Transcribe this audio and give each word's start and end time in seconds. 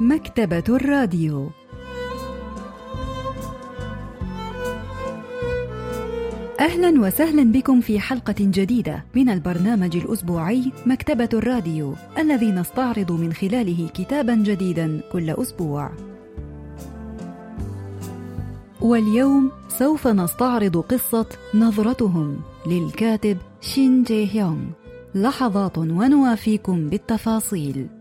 مكتبة 0.00 0.64
الراديو 0.68 1.50
أهلا 6.60 7.00
وسهلا 7.00 7.52
بكم 7.52 7.80
في 7.80 8.00
حلقة 8.00 8.34
جديدة 8.38 9.04
من 9.14 9.30
البرنامج 9.30 9.96
الأسبوعي 9.96 10.72
مكتبة 10.86 11.28
الراديو 11.32 11.94
الذي 12.18 12.52
نستعرض 12.52 13.12
من 13.12 13.32
خلاله 13.32 13.88
كتابا 13.94 14.34
جديدا 14.34 15.00
كل 15.12 15.30
أسبوع. 15.30 15.90
واليوم 18.80 19.50
سوف 19.68 20.06
نستعرض 20.06 20.76
قصة 20.76 21.26
نظرتهم 21.54 22.40
للكاتب 22.66 23.36
شين 23.60 24.02
جي 24.02 24.34
هيونغ. 24.34 24.64
لحظات 25.14 25.78
ونوافيكم 25.78 26.88
بالتفاصيل. 26.88 27.99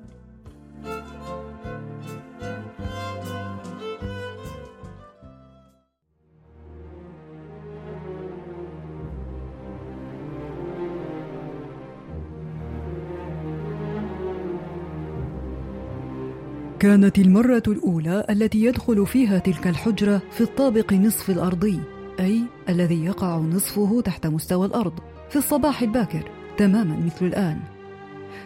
كانت 16.80 17.20
المرة 17.20 17.64
الأولى 17.68 18.26
التي 18.30 18.64
يدخل 18.64 19.08
فيها 19.08 19.38
تلك 19.38 19.68
الحجرة 19.68 20.22
في 20.32 20.42
الطابق 20.42 20.94
نصف 20.94 21.30
الأرضي، 21.30 21.80
أي 22.20 22.42
الذي 22.70 23.06
يقع 23.06 23.38
نصفه 23.38 24.02
تحت 24.02 24.28
مستوى 24.28 24.68
الأرض 24.68 24.94
في 25.30 25.36
الصباح 25.36 25.82
الباكر، 25.82 26.32
تماما 26.58 27.06
مثل 27.06 27.26
الآن. 27.26 27.60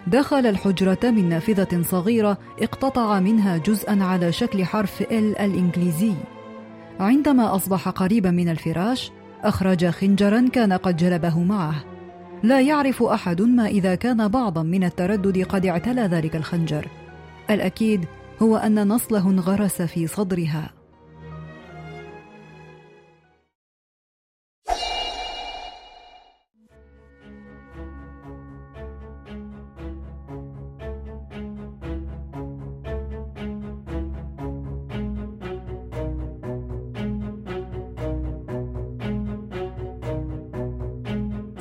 دخل 0.08 0.46
الحجرة 0.46 1.00
من 1.04 1.30
نافذة 1.30 1.82
صغيرة 1.82 2.38
اقتطع 2.62 3.20
منها 3.20 3.58
جزءا 3.58 4.04
على 4.04 4.32
شكل 4.32 4.66
حرف 4.66 5.02
ال 5.02 5.38
الإنجليزي. 5.38 6.14
عندما 7.00 7.56
أصبح 7.56 7.90
قريبا 7.90 8.32
من 8.32 8.50
الفراش، 8.50 9.12
أخرج 9.44 9.86
خنجرا 9.86 10.48
كان 10.54 10.74
قد 10.74 10.98
جلبه 10.98 11.44
معه. 11.44 11.76
لا 12.44 12.62
يعرف 12.62 13.04
أحد 13.04 13.42
ما 13.42 13.68
إذا 13.68 13.96
كان 13.96 14.28
بعضا 14.28 14.64
من 14.64 14.84
التردد 14.84 15.44
قد 15.44 15.66
اعتلى 15.66 16.02
ذلك 16.02 16.36
الخنجر. 16.36 16.88
الأكيد 17.50 18.06
هو 18.42 18.58
أن 18.58 18.88
نصله 18.88 19.30
انغرس 19.30 19.82
في 19.82 20.08
صدرها. 20.08 20.83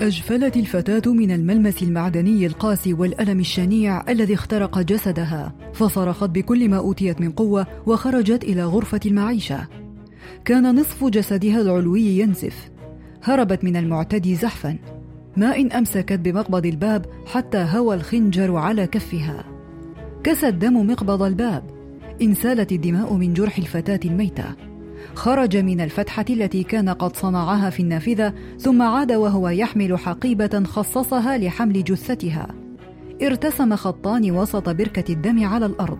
أجفلت 0.03 0.57
الفتاة 0.57 1.13
من 1.13 1.31
الملمس 1.31 1.83
المعدني 1.83 2.47
القاسي 2.47 2.93
والألم 2.93 3.41
الشنيع 3.41 4.11
الذي 4.11 4.35
اخترق 4.35 4.79
جسدها 4.79 5.55
فصرخت 5.73 6.31
بكل 6.31 6.69
ما 6.69 6.77
أوتيت 6.77 7.21
من 7.21 7.31
قوة 7.31 7.67
وخرجت 7.87 8.45
إلى 8.45 8.65
غرفة 8.65 9.01
المعيشة. 9.07 9.67
كان 10.45 10.81
نصف 10.81 11.05
جسدها 11.05 11.61
العلوي 11.61 12.03
ينزف. 12.03 12.71
هربت 13.23 13.65
من 13.65 13.77
المعتدي 13.77 14.35
زحفا. 14.35 14.79
ما 15.37 15.57
إن 15.57 15.73
أمسكت 15.73 16.19
بمقبض 16.19 16.67
الباب 16.67 17.07
حتى 17.27 17.67
هوى 17.71 17.95
الخنجر 17.95 18.57
على 18.57 18.87
كفها. 18.87 19.45
كسى 20.25 20.49
الدم 20.49 20.91
مقبض 20.91 21.23
الباب. 21.23 21.63
انسالت 22.23 22.73
الدماء 22.73 23.15
من 23.15 23.35
جرح 23.35 23.59
الفتاة 23.59 24.01
الميتة. 24.05 24.72
خرج 25.15 25.57
من 25.57 25.81
الفتحة 25.81 26.25
التي 26.31 26.63
كان 26.63 26.89
قد 26.89 27.17
صنعها 27.17 27.71
في 27.71 27.81
النافذة 27.81 28.35
ثم 28.59 28.83
عاد 28.83 29.13
وهو 29.13 29.49
يحمل 29.49 29.99
حقيبة 29.99 30.65
خصصها 30.65 31.39
لحمل 31.39 31.85
جثتها. 31.85 32.49
ارتسم 33.23 33.77
خطان 33.77 34.31
وسط 34.31 34.69
بركة 34.69 35.13
الدم 35.13 35.45
على 35.45 35.67
الأرض. 35.67 35.99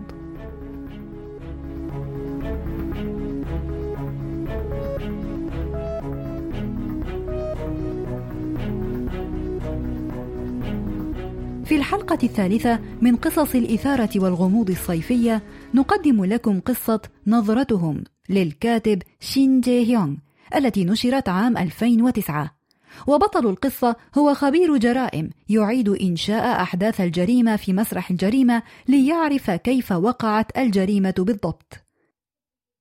في 11.65 11.75
الحلقة 11.75 12.17
الثالثة 12.23 12.79
من 13.01 13.15
قصص 13.15 13.55
الإثارة 13.55 14.09
والغموض 14.15 14.69
الصيفية 14.69 15.43
نقدم 15.73 16.25
لكم 16.25 16.59
قصة 16.59 17.01
نظرتهم. 17.27 18.03
للكاتب 18.29 19.01
شين 19.19 19.61
جي 19.61 19.87
هيونغ 19.87 20.15
التي 20.55 20.85
نشرت 20.85 21.29
عام 21.29 21.57
2009 21.57 22.63
وبطل 23.07 23.47
القصة 23.49 23.95
هو 24.17 24.33
خبير 24.33 24.77
جرائم 24.77 25.29
يعيد 25.49 25.89
إنشاء 25.89 26.61
أحداث 26.61 27.01
الجريمة 27.01 27.55
في 27.55 27.73
مسرح 27.73 28.09
الجريمة 28.09 28.63
ليعرف 28.87 29.51
كيف 29.51 29.91
وقعت 29.91 30.57
الجريمة 30.57 31.13
بالضبط. 31.17 31.73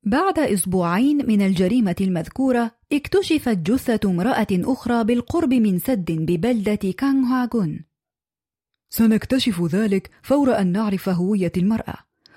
بعد 0.05 0.39
أسبوعين 0.39 1.27
من 1.27 1.43
الجريمة 1.43 1.97
المذكورة 2.01 2.71
اكتشفت 2.93 3.59
جثة 3.59 4.11
امرأة 4.11 4.47
أخرى 4.53 5.05
بالقرب 5.05 5.55
من 5.55 5.79
سد 5.79 6.13
ببلدة 6.13 6.93
كانغهاغون. 6.99 7.85
سنكتشف 8.91 9.63
ذلك 9.63 10.11
فور 10.23 10.59
أن 10.59 10.73
نعرف 10.73 11.09
هوية 11.09 11.53
المرأة، 11.57 11.95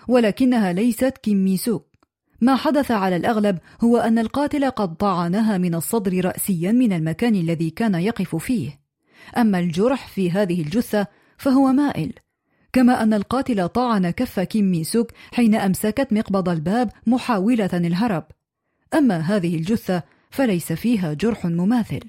ولكنها 0.07 0.73
ليست 0.73 1.17
كيم 1.17 1.43
ميسوك 1.43 1.94
ما 2.41 2.55
حدث 2.55 2.91
على 2.91 3.15
الأغلب 3.15 3.57
هو 3.83 3.97
أن 3.97 4.19
القاتل 4.19 4.69
قد 4.69 4.95
طعنها 4.95 5.57
من 5.57 5.75
الصدر 5.75 6.25
رأسيا 6.25 6.71
من 6.71 6.93
المكان 6.93 7.35
الذي 7.35 7.69
كان 7.69 7.95
يقف 7.95 8.35
فيه. 8.35 8.79
أما 9.37 9.59
الجرح 9.59 10.07
في 10.07 10.31
هذه 10.31 10.61
الجثة 10.61 11.07
فهو 11.37 11.71
مائل. 11.71 12.13
كما 12.73 13.03
أن 13.03 13.13
القاتل 13.13 13.67
طعن 13.67 14.09
كف 14.09 14.39
كيم 14.39 14.71
ميسوك 14.71 15.11
حين 15.33 15.55
أمسكت 15.55 16.13
مقبض 16.13 16.49
الباب 16.49 16.91
محاولة 17.07 17.69
الهرب. 17.73 18.23
أما 18.93 19.17
هذه 19.17 19.55
الجثة 19.55 20.03
فليس 20.31 20.73
فيها 20.73 21.13
جرح 21.13 21.45
مماثل. 21.45 22.01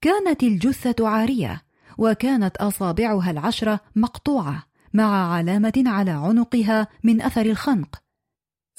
كانت 0.00 0.42
الجثة 0.42 1.08
عارية 1.08 1.62
وكانت 1.98 2.56
أصابعها 2.56 3.30
العشرة 3.30 3.80
مقطوعة 3.96 4.62
مع 4.94 5.32
علامة 5.32 5.84
على 5.86 6.10
عنقها 6.10 6.88
من 7.04 7.22
أثر 7.22 7.46
الخنق. 7.46 8.07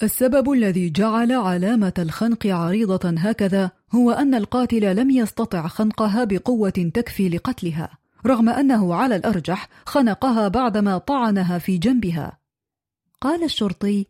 السبب 0.04 0.52
الذي 0.52 0.90
جعل 0.90 1.32
علامة 1.32 1.94
الخنق 2.00 2.48
عريضة 2.48 3.10
هكذا 3.10 3.72
هو 3.96 4.12
أن 4.12 4.36
القاتل 4.36 4.96
لم 4.96 5.10
يستطع 5.10 5.68
خنقها 5.68 6.24
بقوة 6.24 6.70
تكفي 6.70 7.30
لقتلها، 7.30 7.90
رغم 8.26 8.50
أنه 8.50 8.96
على 8.96 9.16
الأرجح 9.16 9.70
خنقها 9.86 10.48
بعدما 10.48 10.98
طعنها 10.98 11.58
في 11.58 11.78
جنبها. 11.78 12.38
قال 13.22 13.44
الشرطي: 13.44 14.06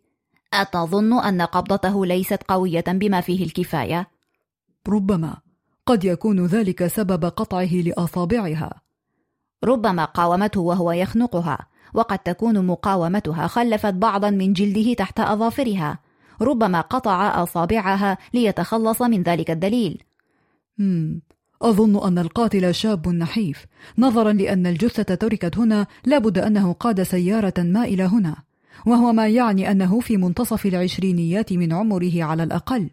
أتظن 0.53 1.19
أن 1.19 1.41
قبضته 1.41 2.05
ليست 2.05 2.43
قوية 2.47 2.83
بما 2.87 3.21
فيه 3.21 3.45
الكفاية؟ 3.45 4.07
ربما، 4.87 5.37
قد 5.85 6.05
يكون 6.05 6.45
ذلك 6.45 6.87
سبب 6.87 7.25
قطعه 7.25 7.73
لأصابعها. 7.73 8.81
ربما 9.63 10.05
قاومته 10.05 10.61
وهو 10.61 10.91
يخنقها، 10.91 11.67
وقد 11.93 12.19
تكون 12.19 12.65
مقاومتها 12.65 13.47
خلفت 13.47 13.93
بعضا 13.93 14.29
من 14.29 14.53
جلده 14.53 14.93
تحت 14.93 15.19
أظافرها 15.19 15.99
ربما 16.41 16.81
قطع 16.81 17.43
أصابعها 17.43 18.17
ليتخلص 18.33 19.01
من 19.01 19.23
ذلك 19.23 19.51
الدليل. 19.51 20.03
مم. 20.77 21.21
أظن 21.61 22.07
أن 22.07 22.19
القاتل 22.19 22.75
شاب 22.75 23.07
نحيف. 23.07 23.65
نظرا 23.97 24.33
لأن 24.33 24.67
الجثة 24.67 25.15
تركت 25.15 25.57
هنا 25.57 25.87
لابد 26.05 26.37
أنه 26.37 26.73
قاد 26.73 27.03
سيارة 27.03 27.53
ما 27.57 27.83
إلى 27.83 28.03
هنا 28.03 28.35
وهو 28.85 29.13
ما 29.13 29.27
يعني 29.27 29.71
أنه 29.71 29.99
في 29.99 30.17
منتصف 30.17 30.65
العشرينيات 30.65 31.53
من 31.53 31.73
عمره 31.73 32.23
على 32.23 32.43
الأقل. 32.43 32.89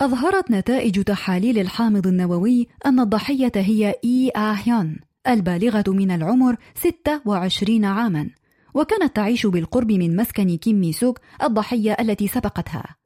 أظهرت 0.00 0.50
نتائج 0.50 1.02
تحاليل 1.02 1.58
الحامض 1.58 2.06
النووي 2.06 2.68
أن 2.86 3.00
الضحية 3.00 3.52
هي 3.56 3.94
إي 4.04 4.32
آهيون 4.36 4.96
البالغة 5.28 5.84
من 5.88 6.10
العمر 6.10 6.56
26 6.74 7.84
عاما 7.84 8.30
وكانت 8.74 9.16
تعيش 9.16 9.46
بالقرب 9.46 9.92
من 9.92 10.16
مسكن 10.16 10.56
كيم 10.56 10.80
ميسوك 10.80 11.20
الضحية 11.42 11.96
التي 12.00 12.28
سبقتها. 12.28 12.96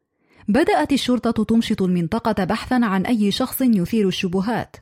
بدأت 0.49 0.93
الشرطة 0.93 1.45
تمشط 1.45 1.83
المنطقة 1.83 2.45
بحثا 2.45 2.81
عن 2.83 3.07
أي 3.07 3.31
شخص 3.31 3.61
يثير 3.63 4.09
الشبهات. 4.09 4.77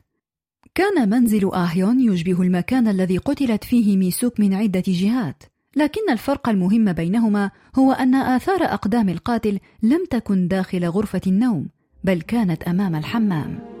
كان 0.75 1.09
منزل 1.09 1.53
آهيون 1.53 1.99
يشبه 1.99 2.41
المكان 2.41 2.87
الذي 2.87 3.17
قتلت 3.17 3.63
فيه 3.63 3.97
ميسوك 3.97 4.39
من 4.39 4.53
عدة 4.53 4.83
جهات 4.87 5.43
لكن 5.75 6.11
الفرق 6.11 6.49
المهم 6.49 6.93
بينهما 6.93 7.51
هو 7.75 7.91
أن 7.91 8.15
آثار 8.15 8.63
أقدام 8.63 9.09
القاتل 9.09 9.59
لم 9.83 10.05
تكن 10.09 10.47
داخل 10.47 10.85
غرفة 10.85 11.21
النوم 11.27 11.67
بل 12.03 12.21
كانت 12.21 12.63
أمام 12.63 12.95
الحمام. 12.95 13.76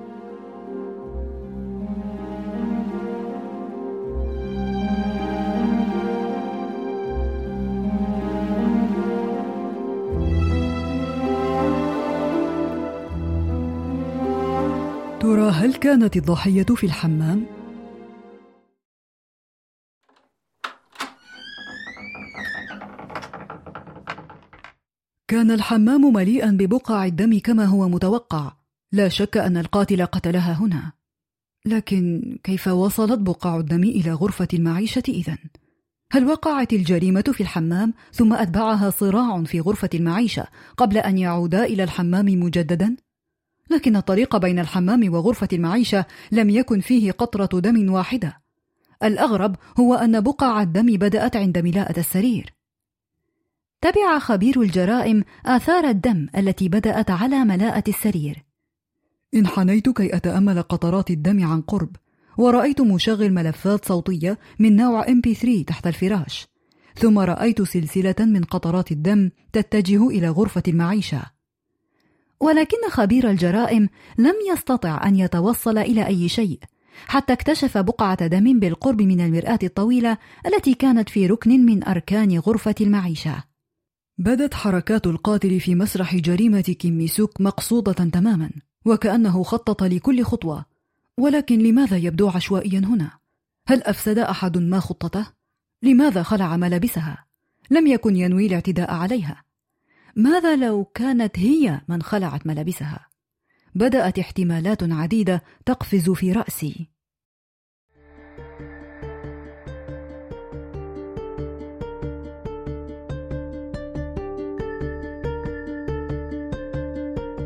هل 15.49 15.73
كانت 15.73 16.17
الضحية 16.17 16.63
في 16.63 16.85
الحمام؟ 16.85 17.45
كان 25.27 25.51
الحمام 25.51 26.01
مليئا 26.13 26.51
ببقع 26.51 27.05
الدم 27.05 27.39
كما 27.39 27.65
هو 27.65 27.89
متوقع. 27.89 28.51
لا 28.91 29.09
شك 29.09 29.37
أن 29.37 29.57
القاتل 29.57 30.05
قتلها 30.05 30.53
هنا. 30.53 30.91
لكن 31.65 32.37
كيف 32.43 32.67
وصلت 32.67 33.19
بقع 33.19 33.57
الدم 33.57 33.83
إلى 33.83 34.13
غرفة 34.13 34.47
المعيشة 34.53 35.03
اذن 35.07 35.37
هل 36.11 36.25
وقعت 36.25 36.73
الجريمة 36.73 37.21
في 37.21 37.41
الحمام 37.41 37.93
ثم 38.13 38.33
أتبعها 38.33 38.89
صراع 38.89 39.43
في 39.43 39.59
غرفة 39.59 39.89
المعيشة 39.93 40.47
قبل 40.77 40.97
أن 40.97 41.17
يعودا 41.17 41.63
إلى 41.63 41.83
الحمام 41.83 42.25
مجددا؟ 42.25 42.95
لكن 43.69 43.95
الطريق 43.95 44.37
بين 44.37 44.59
الحمام 44.59 45.13
وغرفة 45.13 45.47
المعيشة 45.53 46.05
لم 46.31 46.49
يكن 46.49 46.79
فيه 46.79 47.11
قطرة 47.11 47.59
دم 47.59 47.93
واحدة 47.93 48.41
الأغرب 49.03 49.55
هو 49.79 49.95
أن 49.95 50.21
بقع 50.21 50.61
الدم 50.61 50.97
بدأت 50.97 51.35
عند 51.35 51.57
ملاءة 51.57 51.99
السرير 51.99 52.57
تبع 53.81 54.19
خبير 54.19 54.61
الجرائم 54.61 55.23
آثار 55.45 55.83
الدم 55.83 56.27
التي 56.37 56.69
بدأت 56.69 57.11
على 57.11 57.45
ملاءة 57.45 57.83
السرير. 57.87 58.45
انحنيت 59.35 59.89
كي 59.89 60.15
أتأمل 60.15 60.61
قطرات 60.61 61.11
الدم 61.11 61.45
عن 61.45 61.61
قرب، 61.61 61.95
ورأيت 62.37 62.81
مشغل 62.81 63.33
ملفات 63.33 63.85
صوتية 63.85 64.37
من 64.59 64.75
نوع 64.75 65.03
MP3 65.03 65.65
تحت 65.67 65.87
الفراش، 65.87 66.47
ثم 66.95 67.19
رأيت 67.19 67.61
سلسلة 67.61 68.15
من 68.19 68.43
قطرات 68.43 68.91
الدم 68.91 69.29
تتجه 69.53 70.07
إلى 70.07 70.29
غرفة 70.29 70.63
المعيشة. 70.67 71.36
ولكن 72.39 72.77
خبير 72.89 73.29
الجرائم 73.29 73.89
لم 74.17 74.35
يستطع 74.51 75.07
أن 75.07 75.15
يتوصل 75.15 75.77
إلى 75.77 76.07
أي 76.07 76.29
شيء، 76.29 76.59
حتى 77.07 77.33
اكتشف 77.33 77.77
بقعة 77.77 78.27
دم 78.27 78.59
بالقرب 78.59 79.01
من 79.01 79.21
المرآة 79.21 79.59
الطويلة 79.63 80.17
التي 80.45 80.73
كانت 80.73 81.09
في 81.09 81.27
ركن 81.27 81.65
من 81.65 81.83
أركان 81.83 82.39
غرفة 82.39 82.75
المعيشة. 82.81 83.43
بدت 84.17 84.53
حركات 84.53 85.07
القاتل 85.07 85.59
في 85.59 85.75
مسرح 85.75 86.15
جريمة 86.15 86.61
كيم 86.61 86.97
ميسوك 86.97 87.41
مقصودة 87.41 87.93
تماما 87.93 88.49
وكأنه 88.85 89.43
خطط 89.43 89.83
لكل 89.83 90.23
خطوة 90.23 90.65
ولكن 91.17 91.59
لماذا 91.59 91.97
يبدو 91.97 92.29
عشوائيا 92.29 92.79
هنا؟ 92.79 93.11
هل 93.67 93.83
أفسد 93.83 94.19
أحد 94.19 94.57
ما 94.57 94.79
خطته؟ 94.79 95.27
لماذا 95.83 96.23
خلع 96.23 96.57
ملابسها؟ 96.57 97.25
لم 97.71 97.87
يكن 97.87 98.15
ينوي 98.15 98.47
الاعتداء 98.47 98.93
عليها 98.93 99.43
ماذا 100.17 100.55
لو 100.55 100.85
كانت 100.85 101.39
هي 101.39 101.81
من 101.87 102.01
خلعت 102.01 102.47
ملابسها؟ 102.47 103.07
بدأت 103.75 104.19
احتمالات 104.19 104.83
عديدة 104.83 105.43
تقفز 105.65 106.09
في 106.09 106.31
رأسي. 106.31 106.89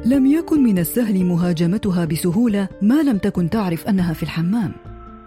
لم 0.06 0.25
يكن 0.25 0.63
من 0.63 0.79
السهل 0.79 1.25
مهاجمتها 1.25 2.06
بسهولة 2.06 2.68
ما 2.81 3.03
لم 3.03 3.18
تكن 3.18 3.50
تعرف 3.50 3.88
أنها 3.88 4.13
في 4.13 4.23
الحمام. 4.23 4.73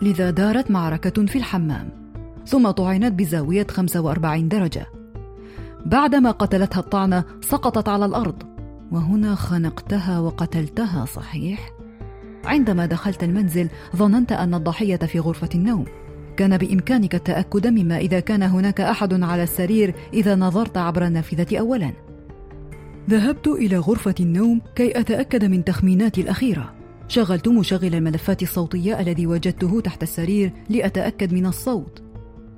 لذا 0.03 0.31
دارت 0.31 0.71
معركة 0.71 1.27
في 1.27 1.39
الحمام. 1.39 2.13
ثم 2.47 2.71
طعنت 2.71 3.13
بزاوية 3.13 3.67
45 3.71 4.49
درجة. 4.49 5.04
بعدما 5.87 6.31
قتلتها 6.31 6.81
الطعنة 6.81 7.25
سقطت 7.41 7.89
على 7.89 8.05
الأرض 8.07 8.43
وهنا 8.93 9.35
خنقتها 9.35 10.19
وقتلتها 10.21 11.05
صحيح؟ 11.05 11.71
عندما 12.45 12.87
دخلت 12.87 13.25
المنزل 13.25 13.69
ظننت 13.97 14.33
أن 14.33 14.55
الضحية 14.55 14.97
في 14.97 15.21
غرفة 15.21 15.49
النوم 15.55 15.85
كان 16.37 16.59
بإمكانك 16.59 17.15
التأكد 17.15 17.67
مما 17.67 17.99
إذا 17.99 18.21
كان 18.21 18.43
هناك 18.43 18.81
أحد 18.81 19.23
على 19.23 19.43
السرير 19.43 19.95
إذا 20.13 20.35
نظرت 20.35 20.77
عبر 20.77 21.07
النافذة 21.07 21.59
أولاً 21.59 21.93
ذهبت 23.11 23.47
إلى 23.47 23.79
غرفة 23.79 24.15
النوم 24.21 24.61
كي 24.75 25.01
أتأكد 25.01 25.45
من 25.45 25.65
تخميناتي 25.65 26.21
الأخيرة. 26.21 26.75
شغلت 27.09 27.49
مشغل 27.49 27.95
الملفات 27.95 28.43
الصوتية 28.43 29.01
الذي 29.01 29.27
وجدته 29.27 29.81
تحت 29.81 30.03
السرير 30.03 30.53
لأتأكد 30.69 31.33
من 31.33 31.47
الصوت. 31.47 32.03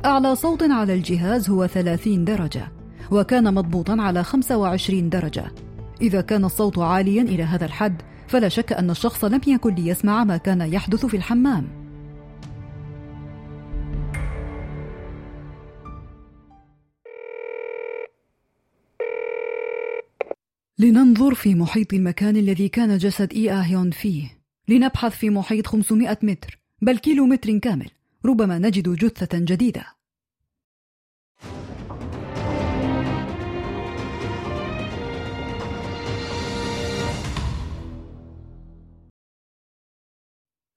أعلى 0.05 0.37
صوت 0.37 0.63
على 0.63 0.95
الجهاز 0.95 1.51
هو 1.51 1.67
30 1.67 2.25
درجة، 2.25 2.73
وكان 3.11 3.55
مضبوطا 3.55 3.97
على 4.01 4.25
25 4.25 5.09
درجة. 5.09 5.53
إذا 6.01 6.21
كان 6.21 6.45
الصوت 6.45 6.79
عاليا 6.79 7.23
إلى 7.23 7.43
هذا 7.43 7.65
الحد، 7.65 8.03
فلا 8.29 8.49
شك 8.49 8.73
أن 8.73 8.91
الشخص 8.91 9.25
لم 9.25 9.41
يكن 9.47 9.75
ليسمع 9.75 10.25
ما 10.25 10.37
كان 10.37 10.61
يحدث 10.61 11.07
في 11.07 11.17
الحمام. 11.17 11.87
لننظر 20.79 21.35
في 21.35 21.55
محيط 21.55 21.95
المكان 21.95 22.37
الذي 22.37 22.69
كان 22.69 22.99
جسد 22.99 23.33
إي 23.33 23.53
آهيون 23.53 23.91
فيه 23.91 24.39
لنبحث 24.69 25.17
في 25.17 25.31
محيط 25.31 25.67
500 25.67 26.19
متر 26.23 26.59
بل 26.83 26.99
كيلو 26.99 27.27
متر 27.27 27.59
كامل 27.59 27.91
ربما 28.25 28.59
نجد 28.59 28.89
جثة 28.89 29.39
جديدة 29.39 29.96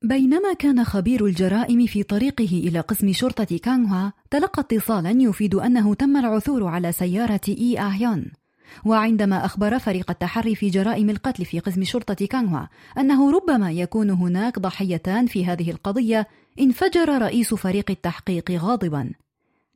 بينما 0.09 0.53
كان 0.53 0.83
خبير 0.83 1.25
الجرائم 1.25 1.85
في 1.85 2.03
طريقه 2.03 2.43
إلى 2.43 2.79
قسم 2.79 3.13
شرطة 3.13 3.57
كانغوا 3.57 4.09
تلقى 4.31 4.61
اتصالا 4.61 5.09
يفيد 5.09 5.55
أنه 5.55 5.93
تم 5.93 6.17
العثور 6.17 6.67
على 6.67 6.91
سيارة 6.91 7.41
إي 7.47 7.79
آهيون 7.79 8.31
وعندما 8.85 9.45
أخبر 9.45 9.79
فريق 9.79 10.11
التحري 10.11 10.55
في 10.55 10.69
جرائم 10.69 11.09
القتل 11.09 11.45
في 11.45 11.59
قسم 11.59 11.83
شرطة 11.83 12.25
كانغوا 12.25 12.65
أنه 12.97 13.31
ربما 13.31 13.71
يكون 13.71 14.09
هناك 14.09 14.59
ضحيتان 14.59 15.25
في 15.25 15.45
هذه 15.45 15.71
القضية 15.71 16.27
انفجر 16.59 17.21
رئيس 17.21 17.53
فريق 17.53 17.91
التحقيق 17.91 18.51
غاضبا. 18.51 19.11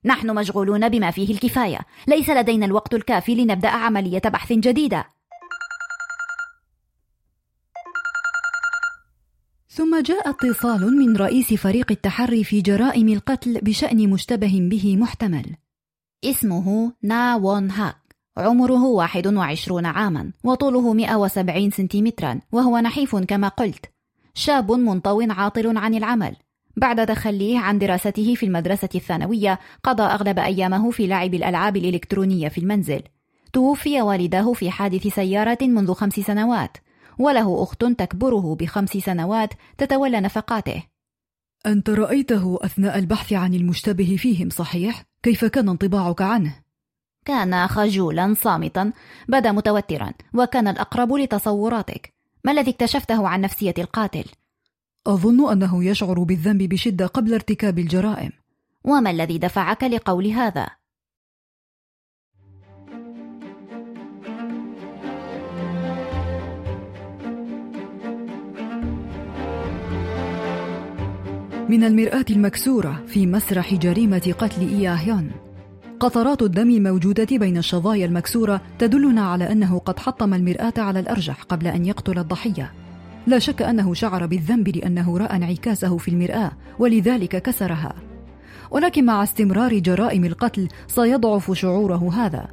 نحن 0.06 0.36
مشغولون 0.36 0.90
بما 0.90 1.12
فيه 1.12 1.34
الكفاية. 1.34 1.80
ليس 2.08 2.30
لدينا 2.30 2.66
الوقت 2.66 2.94
الكافي 2.94 3.36
لنبدأ 3.36 3.70
عملية 3.70 4.22
بحث 4.26 4.54
جديدة. 4.54 5.06
ثم 9.76 10.02
جاء 10.02 10.30
اتصال 10.30 10.98
من 10.98 11.18
رئيس 11.18 11.54
فريق 11.54 11.92
التحري 11.92 12.44
في 12.44 12.62
جرائم 12.62 13.10
القتل 13.10 13.62
بشأن 13.62 14.10
مشتبه 14.10 14.68
به 14.72 14.98
محتمل. 14.98 15.46
اسمه 16.26 16.94
نا 17.04 17.36
وون 17.36 17.72
هاك. 17.72 17.96
عمره 18.38 18.86
21 18.86 19.86
عاما 19.86 20.32
وطوله 20.44 20.94
170 20.94 21.72
سنتيمترا 21.72 22.40
وهو 22.52 22.78
نحيف 22.78 23.16
كما 23.16 23.48
قلت. 23.48 23.86
شاب 24.34 24.72
منطو 24.72 25.22
عاطل 25.30 25.78
عن 25.78 25.96
العمل. 25.96 26.36
بعد 26.78 27.06
تخليه 27.06 27.60
عن 27.60 27.80
دراسته 27.80 28.36
في 28.36 28.46
المدرسة 28.46 28.90
الثانوية 28.96 29.60
قضى 29.84 30.04
أغلب 30.04 30.40
أيامه 30.40 30.92
في 30.92 31.08
لعب 31.08 31.34
الألعاب 31.34 31.78
الإلكترونية 31.78 32.48
في 32.48 32.58
المنزل. 32.58 33.02
توفي 33.54 34.02
والداه 34.02 34.54
في 34.54 34.72
حادث 34.72 35.08
سيارة 35.08 35.58
منذ 35.62 35.94
خمس 35.94 36.14
سنوات. 36.14 36.78
وله 37.20 37.64
أخت 37.64 37.86
تكبره 37.86 38.56
بخمس 38.56 38.90
سنوات 38.90 39.54
تتولى 39.78 40.22
نفقاته 40.22 40.84
أنت 41.66 41.90
رأيته 41.90 42.60
أثناء 42.62 43.00
البحث 43.00 43.34
عن 43.34 43.54
المشتبه 43.54 44.16
فيهم 44.20 44.50
صحيح؟ 44.50 45.04
كيف 45.24 45.46
كان 45.46 45.70
انطباعك 45.70 46.22
عنه؟ 46.22 46.56
كان 47.26 47.68
خجولا 47.68 48.36
صامتا 48.42 48.92
بدا 49.28 49.52
متوترا 49.52 50.14
وكان 50.34 50.68
الأقرب 50.68 51.14
لتصوراتك 51.14 52.14
ما 52.44 52.52
الذي 52.52 52.72
اكتشفته 52.72 53.28
عن 53.28 53.42
نفسية 53.42 53.74
القاتل؟ 53.78 54.26
أظن 55.08 55.52
أنه 55.52 55.84
يشعر 55.84 56.24
بالذنب 56.24 56.64
بشدة 56.64 57.08
قبل 57.08 57.34
ارتكاب 57.34 57.80
الجرائم 57.80 58.32
وما 58.84 59.12
الذي 59.12 59.38
دفعك 59.38 59.84
لقول 59.84 60.28
هذا؟ 60.28 60.68
من 71.74 71.84
المرآة 71.84 72.26
المكسورة 72.30 73.04
في 73.08 73.28
مسرح 73.28 73.74
جريمة 73.74 74.34
قتل 74.40 74.62
إياهيون 74.62 75.32
قطرات 76.00 76.42
الدم 76.42 76.70
الموجودة 76.70 77.28
بين 77.32 77.58
الشظايا 77.58 78.06
المكسورة 78.06 78.62
تدلنا 78.80 79.22
على 79.22 79.52
أنه 79.52 79.80
قد 79.80 80.00
حطم 80.00 80.34
المرآة 80.34 80.74
على 80.78 81.00
الأرجح 81.00 81.44
قبل 81.44 81.68
أن 81.68 81.86
يقتل 81.86 82.20
الضحية. 82.20 82.72
لا 83.28 83.40
شك 83.40 83.62
أنه 83.62 83.94
شعر 83.94 84.26
بالذنب 84.26 84.68
لأنه 84.68 85.18
رأى 85.18 85.36
انعكاسه 85.36 85.98
في 85.98 86.08
المرآة 86.08 86.52
ولذلك 86.80 87.42
كسرها. 87.42 87.96
ولكن 88.72 89.06
مع 89.06 89.24
استمرار 89.24 89.80
جرائم 89.80 90.26
القتل 90.26 90.68
سيضعف 90.88 91.52
شعوره 91.52 92.14
هذا. 92.14 92.48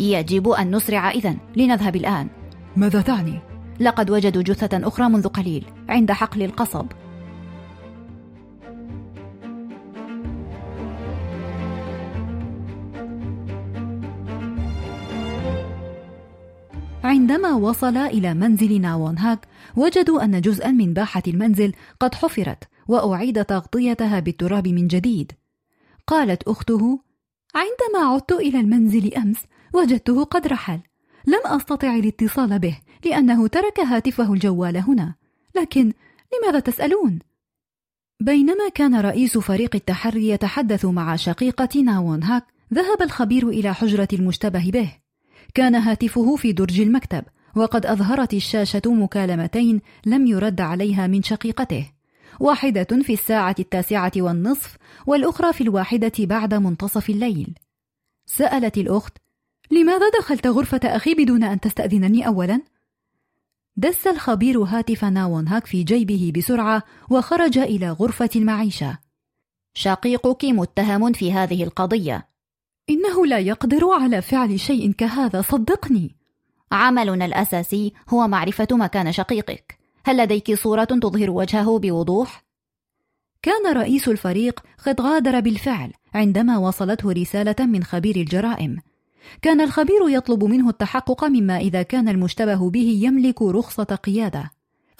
يجب 0.00 0.48
أن 0.48 0.76
نسرع 0.76 1.10
إذن، 1.10 1.36
لنذهب 1.56 1.96
الآن. 1.96 2.28
ماذا 2.76 3.00
تعني؟ 3.00 3.38
لقد 3.80 4.10
وجدوا 4.10 4.42
جثة 4.42 4.88
أخرى 4.88 5.08
منذ 5.08 5.28
قليل. 5.28 5.64
عند 5.88 6.12
حقل 6.12 6.42
القصب 6.42 6.86
عندما 17.16 17.52
وصل 17.54 17.96
إلى 17.96 18.34
منزل 18.34 18.80
ناوون 18.80 19.18
هاك 19.18 19.48
وجدوا 19.76 20.24
أن 20.24 20.40
جزءا 20.40 20.70
من 20.70 20.94
باحة 20.94 21.22
المنزل 21.28 21.72
قد 22.00 22.14
حفرت 22.14 22.64
وأعيد 22.88 23.44
تغطيتها 23.44 24.20
بالتراب 24.20 24.68
من 24.68 24.86
جديد. 24.86 25.32
قالت 26.06 26.42
أخته 26.42 27.00
عندما 27.54 28.12
عدت 28.12 28.32
إلى 28.32 28.60
المنزل 28.60 29.14
أمس 29.14 29.36
وجدته 29.74 30.24
قد 30.24 30.46
رحل. 30.46 30.80
لم 31.26 31.40
أستطع 31.44 31.94
الاتصال 31.94 32.58
به 32.58 32.78
لأنه 33.04 33.46
ترك 33.46 33.80
هاتفه 33.80 34.32
الجوال 34.32 34.76
هنا. 34.76 35.14
لكن 35.54 35.92
لماذا 36.34 36.60
تسألون؟ 36.60 37.18
بينما 38.20 38.68
كان 38.74 39.00
رئيس 39.00 39.38
فريق 39.38 39.74
التحري 39.74 40.28
يتحدث 40.28 40.84
مع 40.84 41.16
شقيقة 41.16 41.80
ناوون 41.80 42.22
هاك 42.22 42.44
ذهب 42.74 43.02
الخبير 43.02 43.48
إلى 43.48 43.74
حجرة 43.74 44.08
المشتبه 44.12 44.70
به. 44.70 45.05
كان 45.56 45.74
هاتفه 45.74 46.36
في 46.36 46.52
درج 46.52 46.80
المكتب 46.80 47.24
وقد 47.54 47.86
أظهرت 47.86 48.34
الشاشة 48.34 48.82
مكالمتين 48.86 49.80
لم 50.06 50.26
يرد 50.26 50.60
عليها 50.60 51.06
من 51.06 51.22
شقيقته. 51.22 51.92
واحدة 52.40 53.02
في 53.02 53.12
الساعة 53.12 53.54
التاسعة 53.58 54.12
والنصف 54.16 54.76
والأخرى 55.06 55.52
في 55.52 55.60
الواحدة 55.60 56.12
بعد 56.18 56.54
منتصف 56.54 57.10
الليل. 57.10 57.54
سألت 58.26 58.78
الأخت 58.78 59.16
لماذا 59.70 60.10
دخلت 60.18 60.46
غرفة 60.46 60.80
أخي 60.84 61.14
بدون 61.14 61.44
أن 61.44 61.60
تستأذنني 61.60 62.26
أولا؟ 62.26 62.60
دس 63.76 64.06
الخبير 64.06 64.58
هاتف 64.58 65.04
ناون 65.04 65.48
هاك 65.48 65.66
في 65.66 65.82
جيبه 65.82 66.32
بسرعة 66.36 66.82
وخرج 67.10 67.58
إلى 67.58 67.90
غرفة 67.90 68.30
المعيشة. 68.36 68.98
شقيقك 69.74 70.44
متهم 70.44 71.12
في 71.12 71.32
هذه 71.32 71.64
القضية. 71.64 72.35
إنه 72.90 73.26
لا 73.26 73.38
يقدر 73.38 73.88
على 73.88 74.22
فعل 74.22 74.60
شيء 74.60 74.92
كهذا 74.92 75.42
صدقني. 75.42 76.16
عملنا 76.72 77.24
الأساسي 77.24 77.92
هو 78.08 78.28
معرفة 78.28 78.68
مكان 78.72 79.12
شقيقك. 79.12 79.78
هل 80.04 80.16
لديك 80.16 80.54
صورة 80.54 80.84
تظهر 80.84 81.30
وجهه 81.30 81.78
بوضوح؟ 81.78 82.44
كان 83.42 83.76
رئيس 83.76 84.08
الفريق 84.08 84.60
قد 84.86 85.00
غادر 85.00 85.40
بالفعل 85.40 85.92
عندما 86.14 86.58
وصلته 86.58 87.12
رسالة 87.12 87.66
من 87.66 87.84
خبير 87.84 88.16
الجرائم. 88.16 88.76
كان 89.42 89.60
الخبير 89.60 90.08
يطلب 90.08 90.44
منه 90.44 90.68
التحقق 90.68 91.24
مما 91.24 91.58
إذا 91.58 91.82
كان 91.82 92.08
المشتبه 92.08 92.70
به 92.70 93.00
يملك 93.02 93.42
رخصة 93.42 93.84
قيادة. 93.84 94.50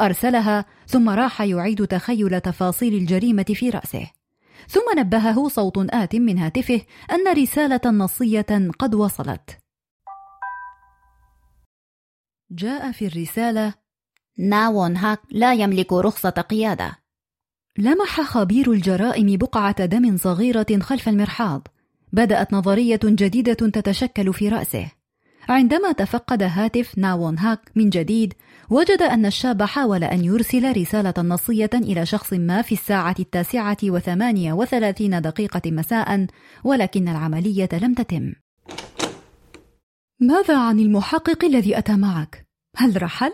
أرسلها 0.00 0.64
ثم 0.86 1.08
راح 1.08 1.40
يعيد 1.42 1.86
تخيل 1.86 2.40
تفاصيل 2.40 2.94
الجريمة 2.94 3.46
في 3.54 3.70
رأسه. 3.70 4.15
ثم 4.68 4.98
نبهه 4.98 5.48
صوت 5.48 5.78
آت 5.78 6.16
من 6.16 6.38
هاتفه 6.38 6.80
أن 7.12 7.36
رسالة 7.42 7.80
نصية 7.84 8.70
قد 8.78 8.94
وصلت. 8.94 9.58
جاء 12.50 12.92
في 12.92 13.06
الرسالة 13.06 13.74
ناوون 14.38 14.96
هاك 14.96 15.20
لا 15.30 15.54
يملك 15.54 15.92
رخصة 15.92 16.30
قيادة. 16.30 16.98
لمح 17.78 18.20
خبير 18.20 18.72
الجرائم 18.72 19.36
بقعة 19.36 19.84
دم 19.84 20.16
صغيرة 20.16 20.66
خلف 20.80 21.08
المرحاض. 21.08 21.68
بدأت 22.12 22.52
نظرية 22.52 23.00
جديدة 23.04 23.54
تتشكل 23.54 24.32
في 24.32 24.48
رأسه. 24.48 24.95
عندما 25.48 25.92
تفقد 25.92 26.42
هاتف 26.42 26.98
ناوون 26.98 27.38
هاك 27.38 27.60
من 27.74 27.90
جديد 27.90 28.34
وجد 28.70 29.02
أن 29.02 29.26
الشاب 29.26 29.62
حاول 29.62 30.04
أن 30.04 30.24
يرسل 30.24 30.76
رسالة 30.76 31.14
نصية 31.18 31.70
إلى 31.74 32.06
شخص 32.06 32.32
ما 32.32 32.62
في 32.62 32.72
الساعة 32.72 33.14
التاسعة 33.18 33.76
وثمانية 33.84 34.52
وثلاثين 34.52 35.20
دقيقة 35.20 35.62
مساء 35.66 36.26
ولكن 36.64 37.08
العملية 37.08 37.68
لم 37.72 37.94
تتم 37.94 38.32
ماذا 40.20 40.58
عن 40.58 40.80
المحقق 40.80 41.44
الذي 41.44 41.78
أتى 41.78 41.96
معك؟ 41.96 42.46
هل 42.76 43.02
رحل؟ 43.02 43.32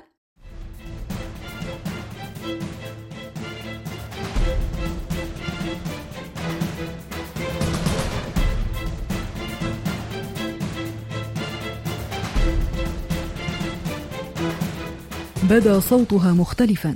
بدا 15.53 15.81
صوتها 15.81 16.33
مختلفا. 16.33 16.95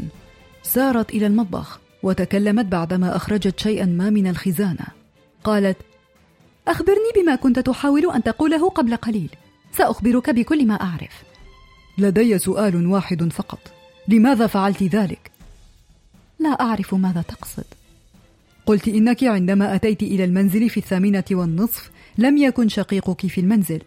سارت 0.62 1.10
إلى 1.10 1.26
المطبخ 1.26 1.80
وتكلمت 2.02 2.64
بعدما 2.64 3.16
أخرجت 3.16 3.60
شيئا 3.60 3.84
ما 3.84 4.10
من 4.10 4.26
الخزانة. 4.26 4.86
قالت 5.44 5.76
أخبرني 6.68 7.10
بما 7.16 7.34
كنت 7.34 7.58
تحاول 7.58 8.10
أن 8.10 8.22
تقوله 8.22 8.68
قبل 8.68 8.96
قليل. 8.96 9.30
سأخبرك 9.72 10.30
بكل 10.30 10.66
ما 10.66 10.74
أعرف. 10.74 11.22
لدي 11.98 12.38
سؤال 12.38 12.86
واحد 12.86 13.32
فقط. 13.32 13.58
لماذا 14.08 14.46
فعلت 14.46 14.82
ذلك؟ 14.82 15.30
لا 16.38 16.48
أعرف 16.48 16.94
ماذا 16.94 17.22
تقصد. 17.22 17.64
قلت 18.66 18.88
إنك 18.88 19.24
عندما 19.24 19.74
أتيت 19.74 20.02
إلى 20.02 20.24
المنزل 20.24 20.70
في 20.70 20.76
الثامنة 20.76 21.24
والنصف 21.30 21.90
لم 22.18 22.36
يكن 22.36 22.68
شقيقك 22.68 23.26
في 23.26 23.40
المنزل. 23.40 23.82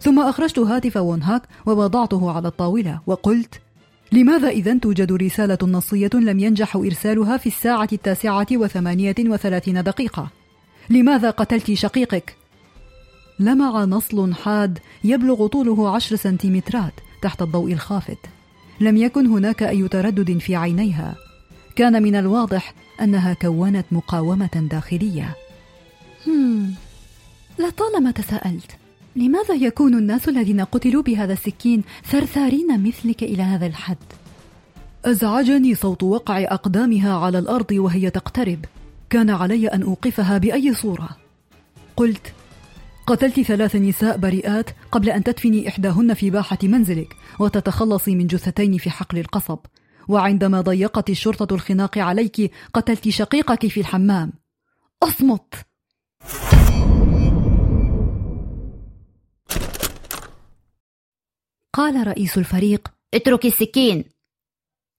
ثم 0.00 0.20
أخرجت 0.20 0.58
هاتف 0.58 0.96
وونهاك 0.96 1.42
ووضعته 1.66 2.30
على 2.30 2.48
الطاولة 2.48 3.00
وقلت 3.06 3.60
لماذا 4.12 4.48
إذا 4.48 4.78
توجد 4.78 5.12
رسالة 5.12 5.58
نصية 5.62 6.10
لم 6.14 6.38
ينجح 6.38 6.76
إرسالها 6.76 7.36
في 7.36 7.46
الساعة 7.46 7.88
التاسعة 7.92 8.46
وثمانية 8.52 9.14
وثلاثين 9.18 9.82
دقيقة؟ 9.82 10.28
لماذا 10.90 11.30
قتلت 11.30 11.72
شقيقك؟ 11.72 12.36
لمع 13.38 13.84
نصل 13.84 14.34
حاد 14.34 14.78
يبلغ 15.04 15.46
طوله 15.46 15.94
عشر 15.94 16.16
سنتيمترات 16.16 16.92
تحت 17.22 17.42
الضوء 17.42 17.72
الخافت 17.72 18.18
لم 18.80 18.96
يكن 18.96 19.26
هناك 19.26 19.62
أي 19.62 19.88
تردد 19.88 20.38
في 20.38 20.56
عينيها 20.56 21.14
كان 21.76 22.02
من 22.02 22.16
الواضح 22.16 22.74
أنها 23.00 23.34
كونت 23.34 23.86
مقاومة 23.92 24.68
داخلية 24.70 25.36
لطالما 27.58 28.10
تساءلت 28.10 28.76
لماذا 29.16 29.54
يكون 29.54 29.94
الناس 29.94 30.28
الذين 30.28 30.60
قتلوا 30.60 31.02
بهذا 31.02 31.32
السكين 31.32 31.82
ثرثارين 32.04 32.82
مثلك 32.82 33.22
إلى 33.22 33.42
هذا 33.42 33.66
الحد؟ 33.66 33.96
أزعجني 35.04 35.74
صوت 35.74 36.02
وقع 36.02 36.42
أقدامها 36.42 37.14
على 37.16 37.38
الأرض 37.38 37.72
وهي 37.72 38.10
تقترب. 38.10 38.64
كان 39.10 39.30
علي 39.30 39.68
أن 39.68 39.82
أوقفها 39.82 40.38
بأي 40.38 40.74
صورة. 40.74 41.08
قلت 41.96 42.32
قتلت 43.06 43.40
ثلاث 43.40 43.76
نساء 43.76 44.16
بريئات 44.16 44.70
قبل 44.92 45.10
أن 45.10 45.24
تدفني 45.24 45.68
إحداهن 45.68 46.14
في 46.14 46.30
باحة 46.30 46.58
منزلك 46.62 47.16
وتتخلصي 47.38 48.14
من 48.14 48.26
جثتين 48.26 48.78
في 48.78 48.90
حقل 48.90 49.18
القصب. 49.18 49.58
وعندما 50.08 50.60
ضيقت 50.60 51.10
الشرطة 51.10 51.54
الخناق 51.54 51.98
عليك 51.98 52.50
قتلت 52.74 53.08
شقيقك 53.08 53.66
في 53.66 53.80
الحمام. 53.80 54.32
أصمت! 55.02 55.54
قال 61.74 62.06
رئيس 62.06 62.38
الفريق 62.38 62.92
اترك 63.14 63.46
السكين. 63.46 64.04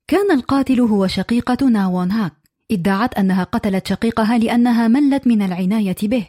كان 0.07 0.31
القاتل 0.31 0.81
هو 0.81 1.07
شقيقة 1.07 1.67
ناوون 1.69 2.11
هاك 2.11 2.33
ادعت 2.71 3.13
أنها 3.13 3.43
قتلت 3.43 3.87
شقيقها 3.87 4.37
لأنها 4.37 4.87
ملت 4.87 5.27
من 5.27 5.41
العناية 5.41 5.95
به. 6.03 6.27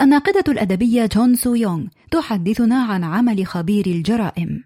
الناقدة 0.00 0.44
الأدبية 0.48 1.06
جون 1.06 1.34
سو 1.34 1.54
يونغ 1.54 1.86
تحدثنا 2.10 2.82
عن 2.82 3.04
عمل 3.04 3.46
خبير 3.46 3.86
الجرائم. 3.86 4.64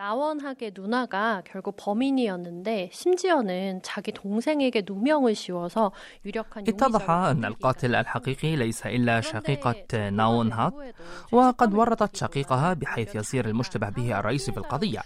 나원학의 0.00 0.72
누나가 0.74 1.40
결국 1.46 1.74
범인이었는데 1.78 2.90
심지어는 2.92 3.80
자기 3.82 4.12
동생에게 4.12 4.82
누명을 4.86 5.34
씌워서 5.34 5.90
유력한 6.26 6.64
اتضح 6.68 7.10
أن 7.10 7.44
القاتل 7.44 7.94
الحقيقي 7.94 8.56
ليس 8.56 8.86
إلا 8.86 9.20
شقيقة 9.22 10.10
ناون 10.10 10.52
هاك 10.52 10.72
وقد 11.32 11.74
ورطت 11.74 12.16
شقيقها 12.16 12.74
بحيث 12.74 13.14
يصير 13.14 13.46
المشتبه 13.48 13.88
به 13.88 14.18
الرئيس 14.18 14.50
في 14.50 14.56
القضية 14.58 15.00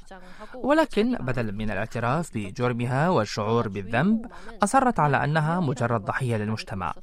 ولكن 0.54 1.16
بدلا 1.16 1.52
من 1.52 1.70
الاعتراف 1.70 2.30
بجرمها 2.34 3.08
والشعور 3.08 3.68
بالذنب 3.68 4.26
أصرت 4.62 5.00
على 5.00 5.24
أنها 5.24 5.60
مجرد 5.60 6.04
ضحية 6.04 6.36
للمجتمع 6.36 6.94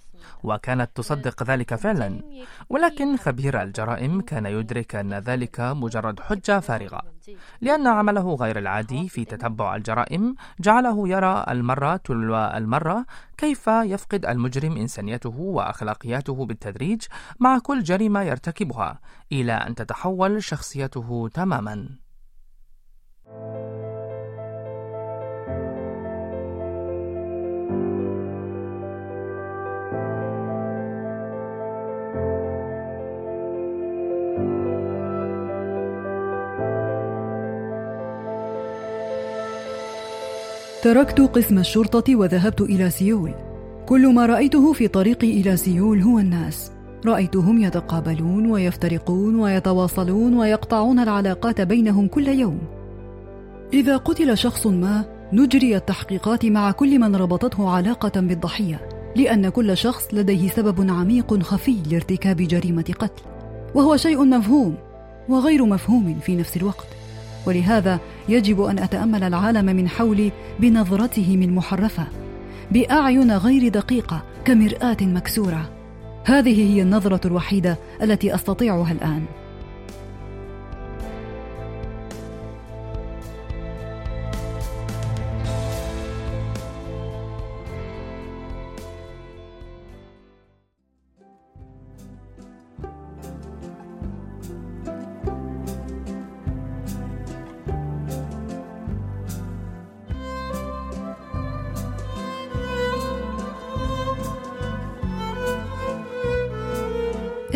وكانت 0.44 0.90
تصدق 0.94 1.42
ذلك 1.42 1.74
فعلا. 1.74 2.20
ولكن 2.70 3.16
خبير 3.16 3.62
الجرائم 3.62 4.20
كان 4.20 4.46
يدرك 4.46 4.94
أن 4.94 5.14
ذلك 5.14 5.60
مجرد 5.60 6.20
حجة 6.20 6.60
فارغة. 6.60 7.02
لأن 7.60 7.86
عمله 7.86 8.34
غير 8.34 8.58
العادي 8.58 9.08
في 9.08 9.24
تتبع 9.24 9.76
الجرائم 9.76 10.34
جعله 10.60 11.08
يرى 11.08 11.44
المرة 11.48 11.96
تلو 11.96 12.36
المرة 12.36 13.06
كيف 13.36 13.66
يفقد 13.66 14.26
المجرم 14.26 14.76
إنسانيته 14.76 15.36
وأخلاقياته 15.40 16.46
بالتدريج 16.46 17.02
مع 17.40 17.58
كل 17.58 17.82
جريمة 17.82 18.22
يرتكبها 18.22 19.00
إلى 19.32 19.52
أن 19.52 19.74
تتحول 19.74 20.42
شخصيته 20.42 21.30
تماما. 21.34 21.88
تركت 40.82 41.20
قسم 41.20 41.58
الشرطة 41.58 42.16
وذهبت 42.16 42.60
إلى 42.60 42.90
سيول. 42.90 43.34
كل 43.86 44.14
ما 44.14 44.26
رأيته 44.26 44.72
في 44.72 44.88
طريقي 44.88 45.40
إلى 45.40 45.56
سيول 45.56 46.02
هو 46.02 46.18
الناس. 46.18 46.72
رأيتهم 47.06 47.62
يتقابلون 47.62 48.50
ويفترقون 48.50 49.40
ويتواصلون 49.40 50.34
ويقطعون 50.34 50.98
العلاقات 50.98 51.60
بينهم 51.60 52.08
كل 52.08 52.28
يوم. 52.28 52.58
إذا 53.72 53.96
قتل 53.96 54.38
شخص 54.38 54.66
ما 54.66 55.04
نجري 55.32 55.76
التحقيقات 55.76 56.46
مع 56.46 56.70
كل 56.70 56.98
من 56.98 57.16
ربطته 57.16 57.70
علاقة 57.70 58.20
بالضحية 58.20 58.88
لأن 59.16 59.48
كل 59.48 59.76
شخص 59.76 60.08
لديه 60.12 60.48
سبب 60.48 60.90
عميق 60.90 61.42
خفي 61.42 61.76
لارتكاب 61.90 62.36
جريمة 62.36 62.94
قتل 62.98 63.22
وهو 63.74 63.96
شيء 63.96 64.24
مفهوم 64.24 64.74
وغير 65.28 65.64
مفهوم 65.64 66.18
في 66.22 66.36
نفس 66.36 66.56
الوقت. 66.56 66.86
ولهذا 67.46 68.00
يجب 68.28 68.62
أن 68.62 68.78
أتأمل 68.78 69.22
العالم 69.24 69.64
من 69.64 69.88
حولي 69.88 70.32
بنظرتهم 70.60 71.42
المحرفه 71.42 72.06
بأعين 72.70 73.32
غير 73.32 73.68
دقيقة 73.68 74.22
كمرآة 74.44 74.96
مكسورة. 75.00 75.70
هذه 76.24 76.74
هي 76.74 76.82
النظرة 76.82 77.26
الوحيدة 77.26 77.78
التي 78.02 78.34
أستطيعها 78.34 78.92
الآن. 78.92 79.24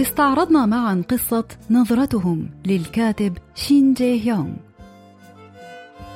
استعرضنا 0.07 0.67
معا 0.67 1.03
قصة 1.09 1.45
نظرتهم 1.71 2.51
للكاتب 2.67 3.39
شين 3.55 3.95
جي 3.95 4.27
هيونغ. 4.27 4.55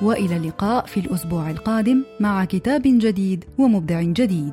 وإلى 0.03 0.37
اللقاء 0.37 0.87
في 0.87 1.01
الأسبوع 1.01 1.51
القادم 1.51 2.03
مع 2.21 2.45
كتاب 2.45 2.83
جديد 2.85 3.45
ومبدع 3.59 4.03
جديد. 4.03 4.53